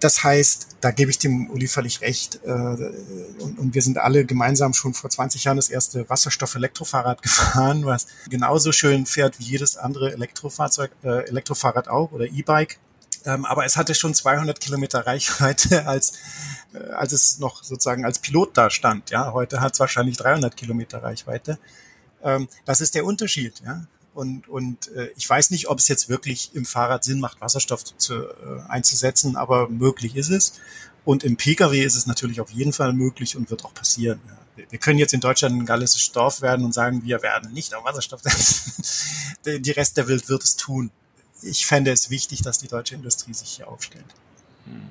[0.00, 2.40] Das heißt, da gebe ich dem Uli völlig recht.
[2.44, 7.86] Äh, und, und wir sind alle gemeinsam schon vor 20 Jahren das erste Wasserstoff-Elektrofahrrad gefahren,
[7.86, 12.80] was genauso schön fährt wie jedes andere Elektrofahrzeug, äh, Elektrofahrrad auch oder E-Bike.
[13.24, 16.14] Ähm, aber es hatte schon 200 Kilometer Reichweite, als,
[16.72, 19.10] äh, als es noch sozusagen als Pilot da stand.
[19.10, 21.60] Ja, heute hat es wahrscheinlich 300 Kilometer Reichweite.
[22.24, 23.62] Ähm, das ist der Unterschied.
[23.64, 23.86] Ja?
[24.14, 27.84] Und, und äh, ich weiß nicht, ob es jetzt wirklich im Fahrrad Sinn macht, Wasserstoff
[27.84, 30.54] zu, äh, einzusetzen, aber möglich ist es.
[31.04, 34.20] Und im Pkw ist es natürlich auf jeden Fall möglich und wird auch passieren.
[34.26, 34.64] Ja.
[34.70, 37.84] Wir können jetzt in Deutschland ein gallisches Dorf werden und sagen, wir werden nicht auf
[37.84, 38.82] Wasserstoff setzen.
[39.62, 40.90] Die Rest der Welt wird es tun.
[41.42, 44.06] Ich fände es wichtig, dass die deutsche Industrie sich hier aufstellt.
[44.64, 44.88] Hm.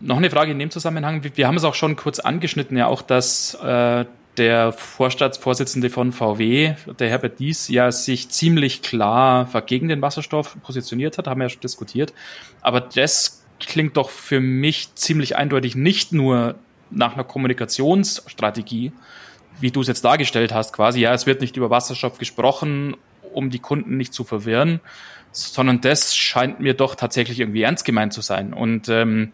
[0.00, 1.22] Noch eine Frage in dem Zusammenhang.
[1.34, 4.04] Wir haben es auch schon kurz angeschnitten, ja auch, dass äh,
[4.36, 11.18] der Vorstandsvorsitzende von VW, der Herbert Dies, ja sich ziemlich klar gegen den Wasserstoff positioniert
[11.18, 12.12] hat, haben wir ja schon diskutiert.
[12.60, 16.56] Aber das klingt doch für mich ziemlich eindeutig nicht nur
[16.90, 18.92] nach einer Kommunikationsstrategie,
[19.60, 22.96] wie du es jetzt dargestellt hast, quasi, ja, es wird nicht über Wasserstoff gesprochen,
[23.32, 24.80] um die Kunden nicht zu verwirren,
[25.32, 28.52] sondern das scheint mir doch tatsächlich irgendwie ernst gemeint zu sein.
[28.52, 29.32] Und ähm,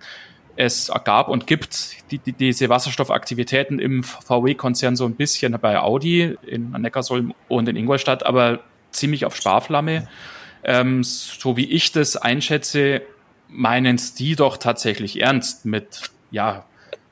[0.56, 6.36] es gab und gibt die, die, diese Wasserstoffaktivitäten im VW-Konzern so ein bisschen bei Audi
[6.46, 10.08] in Neckarsulm und in Ingolstadt, aber ziemlich auf Sparflamme.
[10.64, 13.02] Ähm, so wie ich das einschätze,
[13.48, 16.64] meinen die doch tatsächlich ernst mit, ja,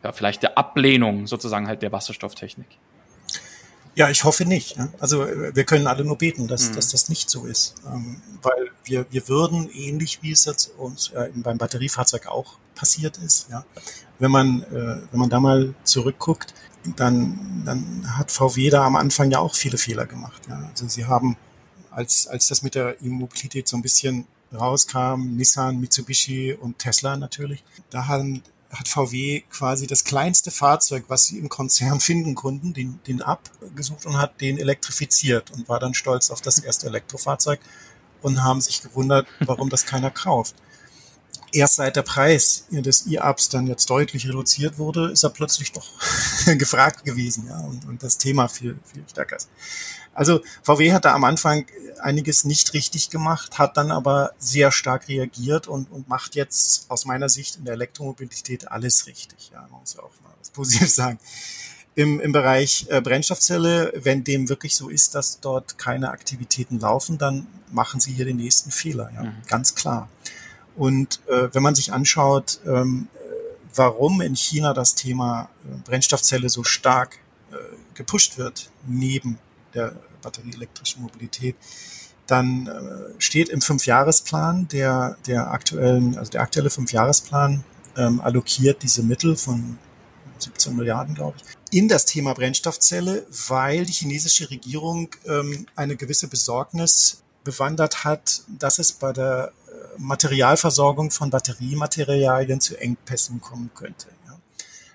[0.03, 2.67] ja, vielleicht der Ablehnung sozusagen halt der Wasserstofftechnik.
[3.97, 4.77] Ja, ich hoffe nicht.
[4.99, 6.75] Also wir können alle nur beten, dass, mhm.
[6.75, 7.77] dass das nicht so ist.
[7.87, 13.19] Ähm, weil wir, wir würden, ähnlich wie es jetzt uns äh, beim Batteriefahrzeug auch passiert
[13.19, 13.65] ist, ja,
[14.19, 16.55] wenn man, äh, wenn man da mal zurückguckt,
[16.97, 20.43] dann, dann hat VW da am Anfang ja auch viele Fehler gemacht.
[20.49, 20.69] Ja.
[20.71, 21.37] Also sie haben,
[21.91, 27.65] als, als das mit der E-Mobilität so ein bisschen rauskam, Nissan, Mitsubishi und Tesla natürlich,
[27.91, 28.43] da haben
[28.75, 34.07] hat VW quasi das kleinste Fahrzeug, was sie im Konzern finden konnten, den, den abgesucht
[34.07, 37.61] und hat den elektrifiziert und war dann stolz auf das erste Elektrofahrzeug
[38.23, 40.57] und haben sich gewundert, warum das keiner kauft.
[41.55, 45.87] Erst seit der Preis des E-Ups dann jetzt deutlich reduziert wurde, ist er plötzlich doch
[46.59, 49.49] gefragt gewesen, ja, und, und das Thema viel, viel stärker ist.
[50.15, 51.67] Also VW hat da am Anfang
[52.01, 57.05] einiges nicht richtig gemacht, hat dann aber sehr stark reagiert und, und macht jetzt aus
[57.05, 59.51] meiner Sicht in der Elektromobilität alles richtig.
[59.53, 61.19] Ja, man muss ja auch mal was Positives sagen.
[61.97, 67.19] Im, im Bereich äh, Brennstoffzelle, wenn dem wirklich so ist, dass dort keine Aktivitäten laufen,
[67.19, 69.35] dann machen sie hier den nächsten Fehler, ja, mhm.
[69.47, 70.09] ganz klar.
[70.77, 73.09] Und äh, wenn man sich anschaut, ähm,
[73.75, 77.19] warum in China das Thema äh, Brennstoffzelle so stark
[77.53, 77.57] äh,
[77.95, 79.39] gepusht wird, neben
[79.75, 81.57] der batterieelektrischen Mobilität,
[82.27, 87.65] dann äh, steht im Fünfjahresplan der, der aktuellen, also der aktuelle Fünfjahresplan
[87.97, 89.79] ähm, allokiert diese Mittel von
[90.39, 96.29] 17 Milliarden, glaube ich, in das Thema Brennstoffzelle, weil die chinesische Regierung ähm, eine gewisse
[96.29, 104.09] Besorgnis bewandert hat, dass es bei der äh, Materialversorgung von Batteriematerialien zu Engpässen kommen könnte.
[104.27, 104.39] Ja.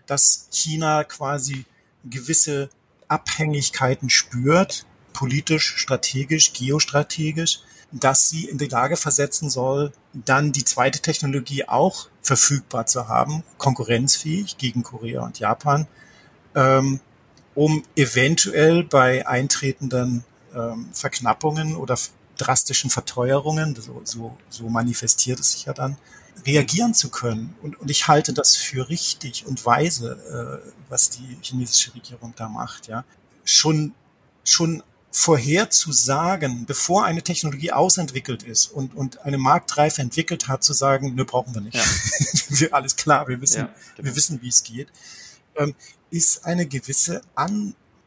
[0.08, 1.66] Dass China quasi
[2.04, 2.70] gewisse
[3.08, 11.00] Abhängigkeiten spürt, politisch, strategisch, geostrategisch, dass sie in die Lage versetzen soll, dann die zweite
[11.00, 15.88] Technologie auch verfügbar zu haben, konkurrenzfähig gegen Korea und Japan,
[16.56, 17.00] ähm,
[17.56, 20.24] um eventuell bei eintretenden
[20.56, 21.98] ähm, Verknappungen oder
[22.40, 25.98] drastischen Verteuerungen, so, so, so manifestiert es sich ja dann,
[26.46, 27.56] reagieren zu können.
[27.62, 32.50] Und, und ich halte das für richtig und weise, äh, was die chinesische Regierung da
[32.50, 32.88] macht.
[32.88, 33.04] Ja,
[33.44, 33.94] schon
[34.44, 41.16] schon vorherzusagen, bevor eine Technologie ausentwickelt ist und, und eine Marktreife entwickelt hat, zu sagen,
[41.16, 41.76] ne, brauchen wir nicht.
[41.76, 41.84] Ja.
[42.50, 44.08] wir, alles klar, wir wissen, ja, genau.
[44.08, 44.90] wir wissen, wie es geht,
[45.56, 45.74] ähm,
[46.12, 47.22] ist eine gewisse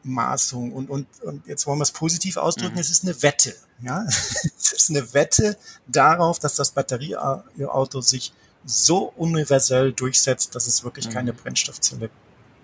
[0.05, 0.73] Anmaßung.
[0.73, 2.81] Und, und, und jetzt wollen wir es positiv ausdrücken, mhm.
[2.81, 3.55] es ist eine Wette.
[3.81, 4.05] Ja?
[4.07, 8.33] es ist eine Wette darauf, dass das Batterieauto sich
[8.65, 11.13] so universell durchsetzt, dass es wirklich mhm.
[11.13, 12.09] keine Brennstoffzelle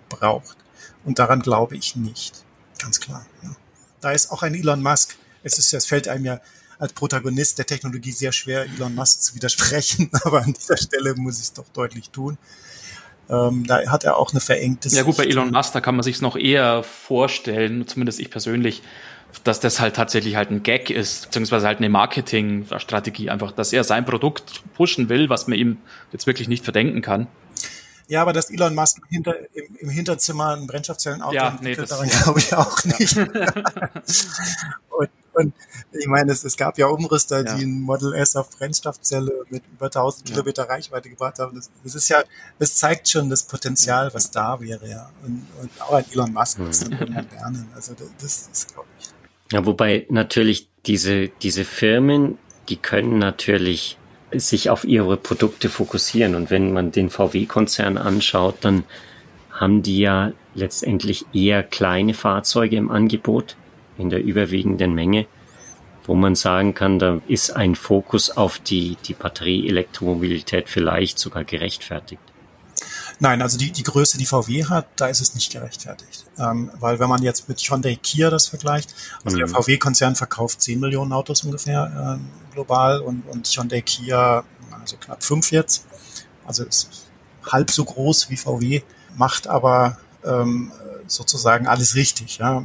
[0.07, 0.57] braucht.
[1.05, 2.43] Und daran glaube ich nicht.
[2.77, 3.25] Ganz klar.
[3.43, 3.55] Ja
[4.01, 5.17] da ist auch ein Elon Musk.
[5.43, 6.41] Es ist, es fällt einem ja
[6.77, 11.37] als Protagonist der Technologie sehr schwer, Elon Musk zu widersprechen, aber an dieser Stelle muss
[11.37, 12.37] ich es doch deutlich tun.
[13.29, 16.03] Ähm, da hat er auch eine verengte Ja gut, bei Elon Musk, da kann man
[16.03, 18.81] sich noch eher vorstellen, zumindest ich persönlich,
[19.43, 23.83] dass das halt tatsächlich halt ein Gag ist, beziehungsweise halt eine Marketingstrategie einfach, dass er
[23.83, 25.77] sein Produkt pushen will, was man ihm
[26.11, 27.27] jetzt wirklich nicht verdenken kann.
[28.07, 32.09] Ja, aber dass Elon Musk hinter, im, im Hinterzimmer ein Brennstoffzellenauto ja, entwickelt, nee, daran
[32.09, 33.15] glaube ich auch nicht.
[34.89, 35.53] und, und
[35.91, 37.55] ich meine, es, es gab ja Umrüster, ja.
[37.55, 40.35] die ein Model S auf Brennstoffzelle mit über 1000 ja.
[40.35, 41.55] Kilometer Reichweite gebracht haben.
[41.55, 42.23] Das, das, ist ja,
[42.59, 45.09] das zeigt schon das Potenzial, was da wäre, ja.
[45.25, 46.71] Und, und auch ein Elon Musk mhm.
[46.99, 47.69] lernen.
[47.73, 49.07] Also das, das ist, glaube ich.
[49.51, 53.97] Ja, wobei natürlich diese, diese Firmen, die können natürlich
[54.31, 56.35] sich auf ihre Produkte fokussieren.
[56.35, 58.83] Und wenn man den VW-Konzern anschaut, dann
[59.51, 63.55] haben die ja letztendlich eher kleine Fahrzeuge im Angebot
[63.99, 65.27] in der überwiegenden Menge,
[66.05, 72.21] wo man sagen kann, da ist ein Fokus auf die, die Batterie-Elektromobilität vielleicht sogar gerechtfertigt.
[73.19, 76.25] Nein, also die, die Größe, die VW hat, da ist es nicht gerechtfertigt.
[76.37, 79.41] Ähm, weil wenn man jetzt mit Hyundai Kia das vergleicht, also mhm.
[79.41, 85.21] der VW-Konzern verkauft 10 Millionen Autos ungefähr äh, global und, und Hyundai Kia, also knapp
[85.21, 85.85] fünf jetzt.
[86.45, 87.09] Also ist
[87.45, 88.81] halb so groß wie VW,
[89.17, 90.71] macht aber ähm,
[91.07, 92.37] sozusagen alles richtig.
[92.37, 92.63] Ja.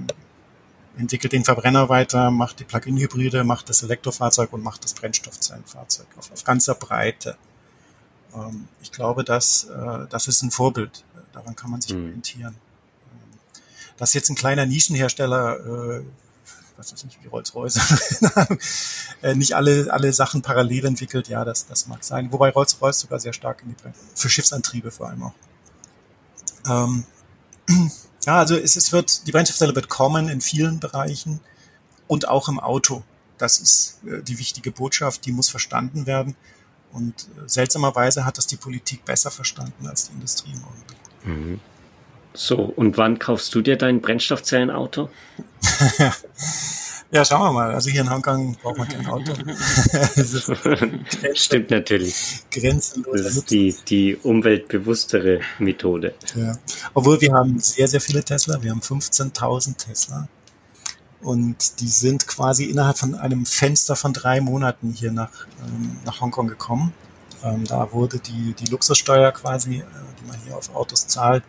[0.97, 6.31] Entwickelt den Verbrenner weiter, macht die Plug-in-Hybride, macht das Elektrofahrzeug und macht das Brennstoffzellenfahrzeug auf,
[6.31, 7.37] auf ganzer Breite.
[8.35, 11.05] Ähm, ich glaube, dass, äh, das ist ein Vorbild.
[11.33, 12.05] Daran kann man sich mhm.
[12.05, 12.55] orientieren.
[13.13, 13.39] Ähm,
[13.97, 15.59] dass jetzt ein kleiner Nischenhersteller,
[15.99, 16.05] äh,
[16.77, 17.81] was weiß ich, wie Rolls-Royce,
[19.23, 22.31] äh, nicht alle, alle Sachen parallel entwickelt, ja, das, das mag sein.
[22.33, 25.35] Wobei Rolls-Royce sogar sehr stark in die Brand, für Schiffsantriebe vor allem auch.
[26.67, 27.05] Ähm,
[28.27, 31.41] ja, also es, es wird, die Brennstoffzelle wird kommen in vielen Bereichen
[32.07, 33.03] und auch im Auto.
[33.39, 36.37] Das ist äh, die wichtige Botschaft, die muss verstanden werden.
[36.93, 40.55] Und äh, seltsamerweise hat das die Politik besser verstanden als die Industrie
[41.25, 41.61] Mhm.
[42.35, 45.09] So, und wann kaufst du dir dein Brennstoffzellenauto?
[47.15, 47.73] ja, schauen wir mal.
[47.73, 49.33] Also hier in Hongkong braucht man kein Auto.
[51.35, 52.43] Stimmt natürlich.
[52.51, 53.23] Grenzenlos.
[53.23, 56.15] Das ist die, die umweltbewusstere Methode.
[56.35, 56.59] Ja.
[56.93, 58.61] Obwohl wir haben sehr, sehr viele Tesla.
[58.61, 60.27] Wir haben 15.000 Tesla.
[61.21, 66.21] Und die sind quasi innerhalb von einem Fenster von drei Monaten hier nach, ähm, nach
[66.21, 66.93] Hongkong gekommen.
[67.45, 69.85] Ähm, da wurde die, die Luxussteuer quasi, äh,
[70.21, 71.45] die man hier auf Autos zahlt,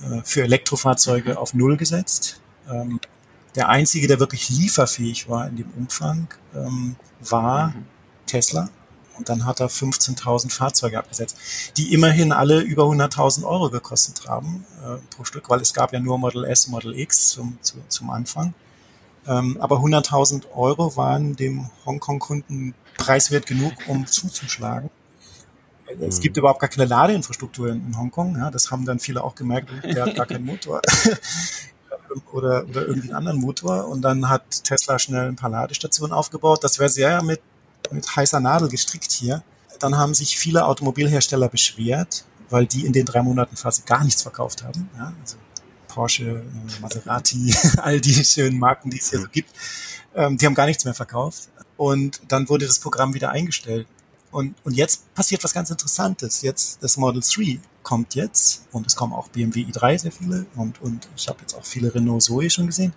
[0.00, 2.40] äh, für Elektrofahrzeuge auf Null gesetzt.
[2.70, 3.00] Ähm,
[3.54, 7.84] der einzige, der wirklich lieferfähig war in dem Umfang, ähm, war mhm.
[8.26, 8.68] Tesla.
[9.18, 11.36] Und dann hat er 15.000 Fahrzeuge abgesetzt,
[11.76, 16.00] die immerhin alle über 100.000 Euro gekostet haben äh, pro Stück, weil es gab ja
[16.00, 18.54] nur Model S, Model X zum, zu, zum Anfang.
[19.26, 24.90] Ähm, aber 100.000 Euro waren dem Hongkong-Kunden preiswert genug, um zuzuschlagen.
[26.00, 28.36] Es gibt überhaupt gar keine Ladeinfrastruktur in, in Hongkong.
[28.38, 30.80] Ja, das haben dann viele auch gemerkt, der hat gar keinen Motor.
[32.32, 33.88] oder, oder irgendwie einen anderen Motor.
[33.88, 36.62] Und dann hat Tesla schnell ein paar Ladestationen aufgebaut.
[36.64, 37.40] Das wäre sehr mit,
[37.90, 39.42] mit heißer Nadel gestrickt hier.
[39.78, 44.22] Dann haben sich viele Automobilhersteller beschwert, weil die in den drei Monaten quasi gar nichts
[44.22, 44.88] verkauft haben.
[44.96, 45.36] Ja, also
[45.88, 49.50] Porsche, äh, Maserati, all die schönen Marken, die es hier so gibt.
[50.14, 51.48] Ähm, die haben gar nichts mehr verkauft.
[51.76, 53.86] Und dann wurde das Programm wieder eingestellt.
[54.30, 56.42] Und, und jetzt passiert was ganz Interessantes.
[56.42, 60.80] Jetzt das Model 3 kommt jetzt und es kommen auch BMW i3 sehr viele und,
[60.80, 62.92] und ich habe jetzt auch viele Renault Zoe schon gesehen.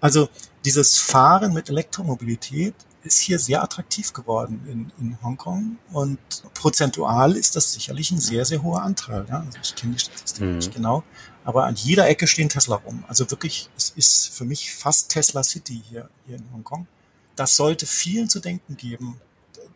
[0.00, 0.28] Also
[0.64, 6.18] dieses Fahren mit Elektromobilität ist hier sehr attraktiv geworden in, in Hongkong und
[6.54, 9.26] prozentual ist das sicherlich ein sehr, sehr hoher Anteil.
[9.28, 9.40] Ja?
[9.40, 10.56] Also ich kenne die Statistik mhm.
[10.56, 11.02] nicht genau,
[11.44, 13.04] aber an jeder Ecke stehen Tesla rum.
[13.08, 16.86] Also wirklich, es ist für mich fast Tesla City hier, hier in Hongkong.
[17.34, 19.20] Das sollte vielen zu denken geben,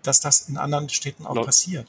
[0.02, 1.46] dass das in anderen Städten auch Laut.
[1.46, 1.88] passiert.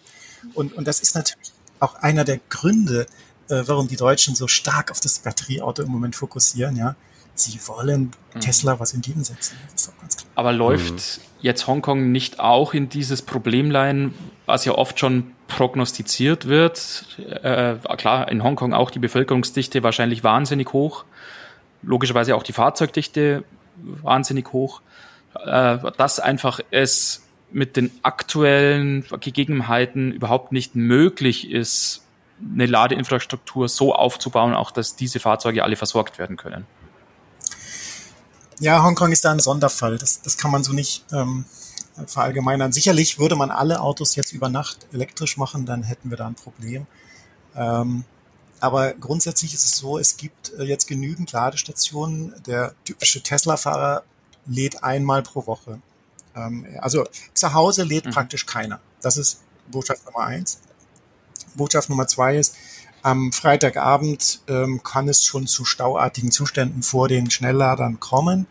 [0.53, 3.05] Und, und das ist natürlich auch einer der Gründe,
[3.49, 6.95] äh, warum die Deutschen so stark auf das Batterieauto im Moment fokussieren, ja.
[7.35, 8.39] Sie wollen mhm.
[8.39, 9.57] Tesla was entgegensetzen.
[9.71, 10.29] Das ist auch ganz klar.
[10.35, 11.21] Aber läuft mhm.
[11.41, 14.13] jetzt Hongkong nicht auch in dieses Problemlein,
[14.47, 17.05] was ja oft schon prognostiziert wird?
[17.19, 21.05] Äh, klar, in Hongkong auch die Bevölkerungsdichte wahrscheinlich wahnsinnig hoch.
[21.83, 23.43] Logischerweise auch die Fahrzeugdichte
[24.01, 24.81] wahnsinnig hoch.
[25.45, 32.03] Äh, dass einfach es mit den aktuellen Gegebenheiten überhaupt nicht möglich ist,
[32.41, 36.65] eine Ladeinfrastruktur so aufzubauen, auch dass diese Fahrzeuge alle versorgt werden können.
[38.59, 39.97] Ja, Hongkong ist da ein Sonderfall.
[39.97, 41.45] Das, das kann man so nicht ähm,
[42.05, 42.71] verallgemeinern.
[42.71, 46.35] Sicherlich würde man alle Autos jetzt über Nacht elektrisch machen, dann hätten wir da ein
[46.35, 46.85] Problem.
[47.55, 48.03] Ähm,
[48.59, 52.33] aber grundsätzlich ist es so, es gibt äh, jetzt genügend Ladestationen.
[52.45, 54.03] Der typische Tesla-Fahrer
[54.45, 55.79] lädt einmal pro Woche.
[56.37, 58.11] Ähm, also zu Hause lädt mhm.
[58.11, 58.79] praktisch keiner.
[59.01, 60.59] Das ist Botschaft Nummer eins.
[61.55, 62.55] Botschaft Nummer zwei ist,
[63.01, 68.47] am Freitagabend ähm, kann es schon zu stauartigen Zuständen vor den Schnellladern kommen.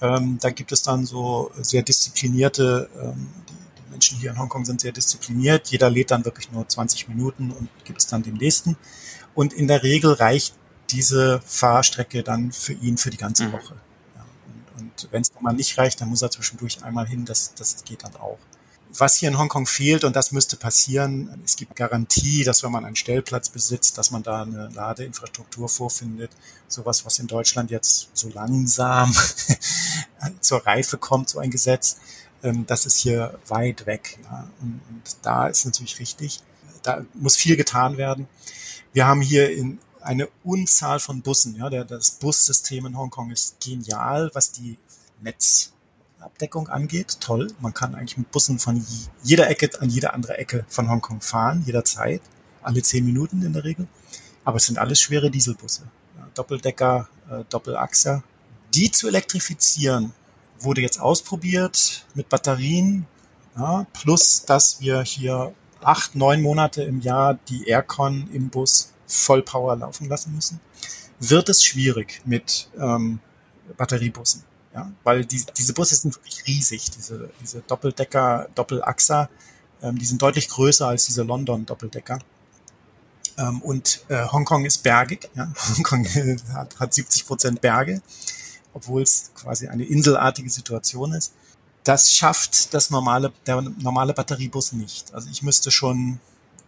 [0.00, 4.80] Ähm, da gibt es dann so sehr disziplinierte, ähm, die, Menschen hier in Hongkong sind
[4.80, 5.68] sehr diszipliniert.
[5.68, 8.76] Jeder lädt dann wirklich nur 20 Minuten und gibt es dann den nächsten.
[9.34, 10.54] Und in der Regel reicht
[10.90, 13.52] diese Fahrstrecke dann für ihn für die ganze mhm.
[13.52, 13.74] Woche.
[14.80, 17.24] Und, und wenn es mal nicht reicht, dann muss er zwischendurch einmal hin.
[17.24, 18.38] Das, das geht dann auch
[18.98, 22.84] was hier in Hongkong fehlt, und das müsste passieren, es gibt Garantie, dass wenn man
[22.84, 26.30] einen Stellplatz besitzt, dass man da eine Ladeinfrastruktur vorfindet.
[26.66, 29.14] Sowas, was in Deutschland jetzt so langsam
[30.40, 31.98] zur Reife kommt, so ein Gesetz,
[32.42, 34.18] ähm, das ist hier weit weg.
[34.60, 34.80] Und,
[35.22, 36.40] da ist natürlich richtig,
[36.82, 38.28] da muss viel getan werden.
[38.92, 41.56] Wir haben hier in eine Unzahl von Bussen.
[41.56, 44.78] Ja, das Bussystem in Hongkong ist genial, was die
[45.20, 45.72] Netz
[46.20, 47.48] Abdeckung angeht, toll.
[47.60, 48.84] Man kann eigentlich mit Bussen von
[49.22, 52.20] jeder Ecke an jede andere Ecke von Hongkong fahren, jederzeit.
[52.62, 53.88] Alle zehn Minuten in der Regel.
[54.44, 55.84] Aber es sind alles schwere Dieselbusse.
[56.34, 58.22] Doppeldecker, äh, Doppelachser.
[58.74, 60.12] Die zu elektrifizieren,
[60.58, 63.06] wurde jetzt ausprobiert mit Batterien.
[63.56, 69.76] Ja, plus, dass wir hier acht, neun Monate im Jahr die Aircon im Bus Vollpower
[69.76, 70.60] laufen lassen müssen.
[71.18, 73.20] Wird es schwierig mit ähm,
[73.76, 74.44] Batteriebussen.
[74.74, 79.28] Ja, weil die, diese Busse sind wirklich riesig, diese, diese Doppeldecker, Doppelachser,
[79.82, 82.20] ähm, die sind deutlich größer als diese London-Doppeldecker.
[83.36, 85.52] Ähm, und äh, Hongkong ist bergig, ja?
[85.76, 86.06] Hongkong
[86.54, 88.00] hat, hat 70 Prozent Berge,
[88.72, 91.32] obwohl es quasi eine inselartige Situation ist.
[91.82, 95.12] Das schafft das normale, der normale Batteriebus nicht.
[95.14, 96.20] Also ich müsste schon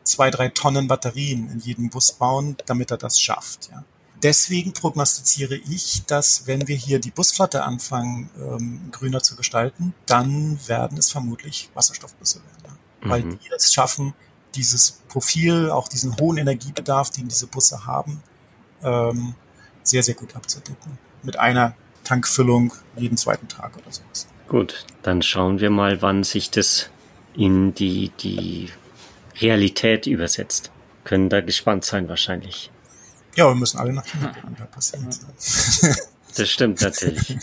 [0.05, 3.71] zwei, drei Tonnen Batterien in jedem Bus bauen, damit er das schafft.
[3.71, 3.85] Ja
[4.23, 10.59] deswegen prognostiziere ich, dass wenn wir hier die Busflotte anfangen, ähm, grüner zu gestalten, dann
[10.67, 12.63] werden es vermutlich Wasserstoffbusse werden.
[12.65, 13.07] Ja?
[13.07, 13.11] Mhm.
[13.11, 14.15] Weil die es schaffen,
[14.55, 18.23] dieses Profil, auch diesen hohen Energiebedarf, den diese Busse haben,
[18.83, 19.35] ähm,
[19.83, 20.99] sehr, sehr gut abzudecken.
[21.23, 24.27] Mit einer Tankfüllung jeden zweiten Tag oder sowas.
[24.49, 26.91] Gut, dann schauen wir mal, wann sich das
[27.35, 28.71] in die, die
[29.43, 30.71] Realität übersetzt.
[31.05, 32.71] Können da gespannt sein wahrscheinlich.
[33.35, 35.03] Ja, wir müssen alle nach China gucken, da passiert
[36.37, 37.37] Das stimmt natürlich.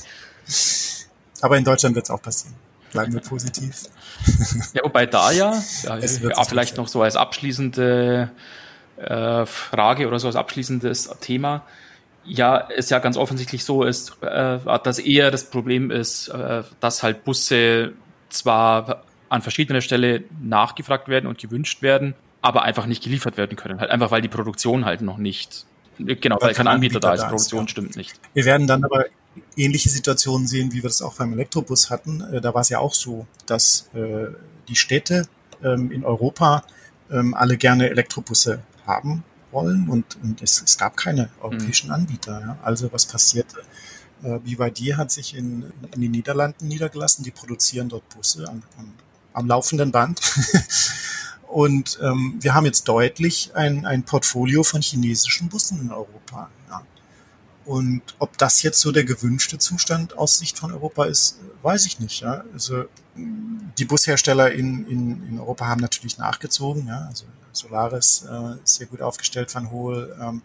[1.41, 2.55] Aber in Deutschland wird es auch passieren.
[2.91, 3.83] Bleiben wir positiv.
[4.73, 8.29] Ja, wobei da ja, ja, ja vielleicht noch so als abschließende
[8.97, 11.65] äh, Frage oder so als abschließendes Thema,
[12.25, 17.01] ja, es ja ganz offensichtlich so ist, äh, dass eher das Problem ist, äh, dass
[17.01, 17.93] halt Busse
[18.29, 23.79] zwar an verschiedener Stelle nachgefragt werden und gewünscht werden, aber einfach nicht geliefert werden können.
[23.79, 25.65] Halt einfach, weil die Produktion halt noch nicht
[25.99, 27.67] Genau, weil, kein Anbieter, Anbieter da ist, Produktion ja.
[27.67, 28.19] stimmt nicht.
[28.33, 29.05] Wir werden dann aber
[29.55, 32.21] ähnliche Situationen sehen, wie wir das auch beim Elektrobus hatten.
[32.21, 34.27] Äh, da war es ja auch so, dass äh,
[34.67, 35.27] die Städte
[35.63, 36.63] ähm, in Europa
[37.11, 41.95] ähm, alle gerne Elektrobusse haben wollen und, und es, es gab keine europäischen mhm.
[41.95, 42.39] Anbieter.
[42.39, 42.57] Ja.
[42.63, 43.57] Also was passierte?
[44.23, 48.93] Äh, BYD hat sich in, in den Niederlanden niedergelassen, die produzieren dort Busse am, am,
[49.39, 50.21] am laufenden Band.
[51.47, 56.49] Und ähm, wir haben jetzt deutlich ein, ein Portfolio von chinesischen Bussen in Europa.
[56.69, 56.83] Ja.
[57.65, 61.99] Und ob das jetzt so der gewünschte Zustand aus Sicht von Europa ist, weiß ich
[61.99, 62.21] nicht.
[62.21, 62.43] Ja.
[62.53, 62.85] Also
[63.15, 66.87] die Bushersteller in, in, in Europa haben natürlich nachgezogen.
[66.87, 67.07] Ja.
[67.07, 70.15] Also Solaris äh, ist sehr gut aufgestellt, Van Hohl.
[70.21, 70.43] Ähm,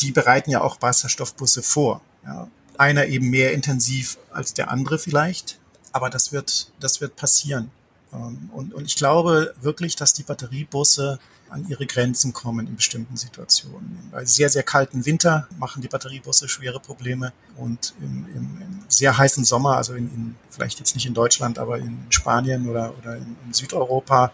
[0.00, 2.00] die bereiten ja auch Wasserstoffbusse vor.
[2.24, 2.48] Ja.
[2.76, 5.58] Einer eben mehr intensiv als der andere vielleicht,
[5.92, 7.70] aber das wird, das wird passieren.
[8.12, 11.18] Ähm, und, und ich glaube wirklich, dass die Batteriebusse
[11.50, 13.98] an ihre Grenzen kommen in bestimmten Situationen.
[14.10, 19.16] Bei sehr, sehr kalten Winter machen die Batteriebusse schwere Probleme und im, im, im sehr
[19.16, 23.16] heißen Sommer, also in, in, vielleicht jetzt nicht in Deutschland, aber in Spanien oder, oder
[23.16, 24.32] in, in Südeuropa,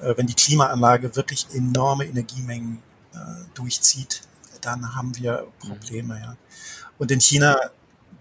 [0.00, 2.80] äh, wenn die Klimaanlage wirklich enorme Energiemengen
[3.12, 3.18] äh,
[3.54, 4.22] durchzieht,
[4.60, 6.20] dann haben wir Probleme.
[6.20, 6.36] Ja.
[6.98, 7.56] Und in China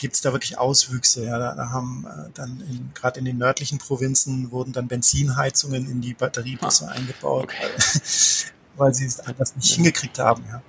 [0.01, 1.23] gibt es da wirklich Auswüchse.
[1.23, 6.01] Ja, da, da haben äh, dann gerade in den nördlichen Provinzen wurden dann Benzinheizungen in
[6.01, 7.67] die Batteriebusse ah, eingebaut, okay.
[8.77, 10.43] weil, sie es das nicht hingekriegt haben.
[10.49, 10.63] Ja.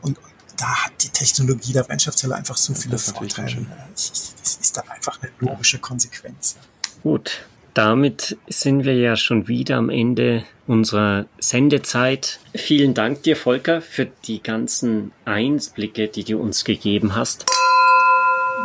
[0.00, 3.66] Und, und da hat die Technologie der Brennstoffzelle einfach so viele Vorteile.
[3.90, 6.56] Das ist dann einfach eine logische Konsequenz.
[7.02, 7.44] Gut,
[7.74, 12.38] damit sind wir ja schon wieder am Ende unserer Sendezeit.
[12.54, 17.44] Vielen Dank dir, Volker, für die ganzen Einblicke, die du uns gegeben hast.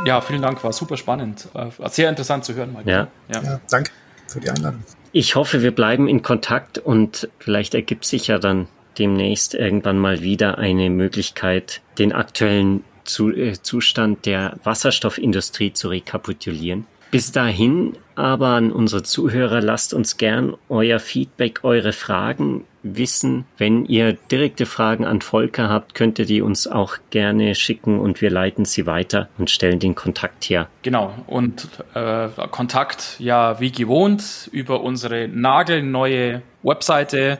[0.06, 1.48] Ja, vielen Dank, war super spannend.
[1.54, 3.08] War sehr interessant zu hören, Michael.
[3.30, 3.34] Ja.
[3.34, 3.44] Ja.
[3.44, 3.92] ja, danke
[4.28, 4.84] für die Einladung.
[5.12, 8.68] Ich hoffe, wir bleiben in Kontakt und vielleicht ergibt sich ja dann
[9.00, 12.84] demnächst irgendwann mal wieder eine Möglichkeit, den aktuellen
[13.20, 16.86] äh, Zustand der Wasserstoffindustrie zu rekapitulieren.
[17.12, 22.66] Bis dahin aber an unsere Zuhörer, lasst uns gern euer Feedback, eure Fragen
[22.96, 23.44] wissen.
[23.58, 28.22] Wenn ihr direkte Fragen an Volker habt, könnt ihr die uns auch gerne schicken und
[28.22, 30.68] wir leiten sie weiter und stellen den Kontakt her.
[30.84, 37.40] Genau, und äh, Kontakt ja wie gewohnt über unsere nagelneue Webseite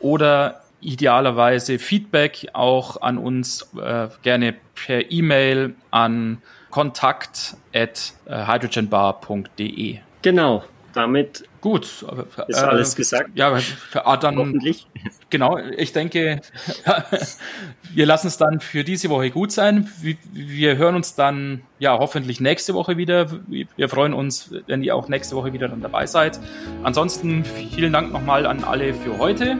[0.00, 9.98] oder idealerweise Feedback auch an uns äh, gerne per E-Mail an kontakt at äh, hydrogenbar.de.
[10.22, 12.04] Genau, damit gut
[12.48, 13.30] ist äh, alles gesagt.
[13.34, 13.58] Ja,
[13.92, 14.86] dann hoffentlich.
[15.28, 16.40] Genau, ich denke,
[17.94, 19.88] wir lassen es dann für diese Woche gut sein.
[20.00, 23.28] Wir, wir hören uns dann ja hoffentlich nächste Woche wieder.
[23.48, 26.40] Wir freuen uns, wenn ihr auch nächste Woche wieder dann dabei seid.
[26.82, 29.58] Ansonsten vielen Dank nochmal an alle für heute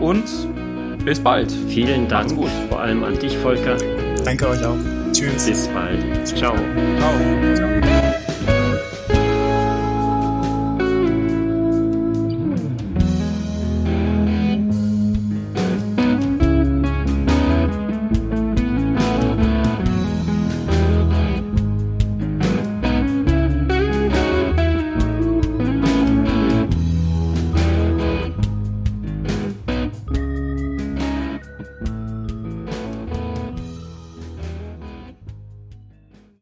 [0.00, 0.24] und
[1.04, 1.52] bis bald.
[1.68, 2.32] Vielen Dank,
[2.68, 3.76] vor allem an dich, Volker.
[4.24, 4.76] Danke euch auch.
[5.12, 5.46] Tschüss.
[5.46, 6.26] Bis bald.
[6.26, 6.54] Ciao.
[6.98, 7.63] Ciao.